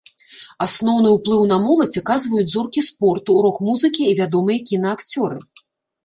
[0.65, 5.37] Асноўны ўплыў на моладзь аказваюць зоркі спорту, рок-музыкі і вядомыя кінаакцёры.